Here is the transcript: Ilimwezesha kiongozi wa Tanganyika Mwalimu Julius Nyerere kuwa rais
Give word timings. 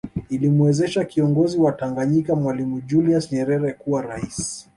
Ilimwezesha 0.29 1.03
kiongozi 1.05 1.57
wa 1.57 1.71
Tanganyika 1.71 2.35
Mwalimu 2.35 2.81
Julius 2.81 3.31
Nyerere 3.31 3.73
kuwa 3.73 4.01
rais 4.01 4.67